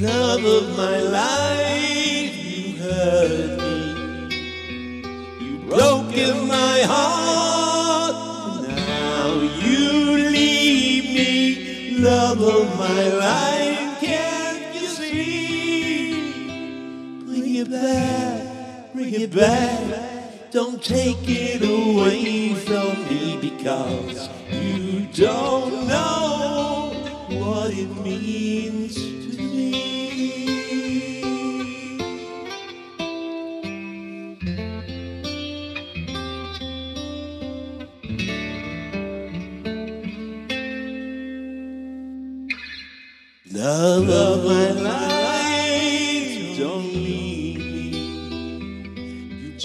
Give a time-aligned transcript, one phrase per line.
[0.00, 4.28] Love of my life, you hurt me.
[5.40, 8.16] You broke in my heart.
[8.70, 11.98] Now you leave me.
[12.00, 16.12] Love of my life, can't you see?
[17.24, 20.50] Bring it back, bring it back.
[20.50, 26.90] Don't take it away from me because you don't know
[27.28, 29.13] what it means.
[43.54, 47.90] Love of my life, don't leave me.
[49.42, 49.60] You've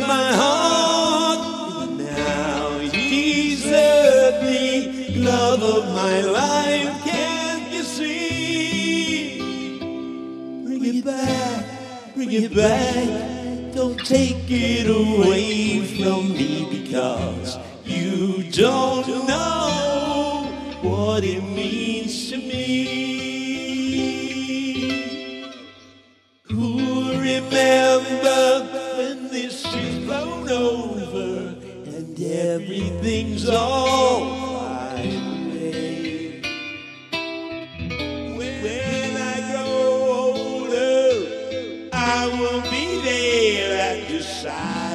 [0.00, 5.16] my heart, now you desert me.
[5.16, 6.65] Love of my life,
[11.06, 11.64] back,
[12.14, 13.72] bring it back.
[13.72, 20.50] Don't take it away from me because you don't know
[20.82, 23.04] what it means to me.
[26.50, 28.66] Who remember
[28.98, 31.54] when this is blown over
[31.86, 34.45] and everything's all
[44.44, 44.85] at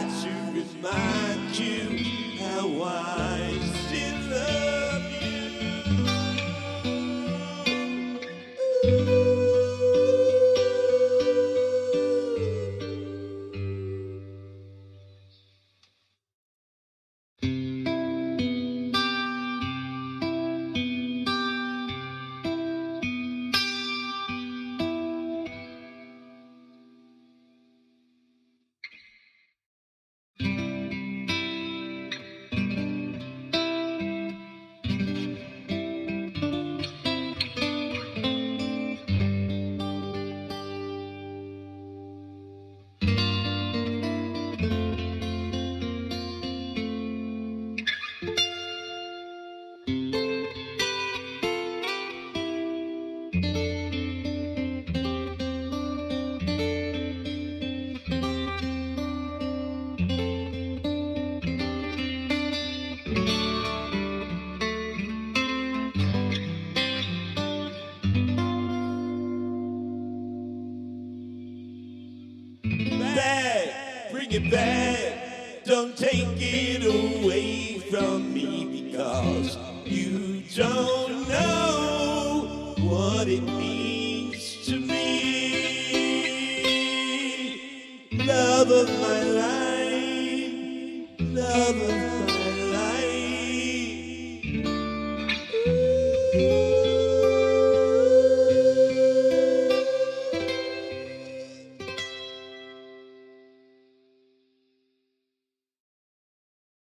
[74.32, 75.64] bring it back.
[75.66, 84.98] Don't take it away from me because you don't know what it means to me.
[88.12, 89.31] Love of my life.